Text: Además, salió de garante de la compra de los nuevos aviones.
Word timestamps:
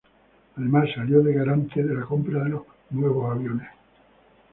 Además, 0.55 0.89
salió 0.95 1.21
de 1.21 1.31
garante 1.31 1.83
de 1.83 1.93
la 1.93 2.01
compra 2.01 2.43
de 2.43 2.49
los 2.49 2.63
nuevos 2.89 3.31
aviones. 3.35 3.67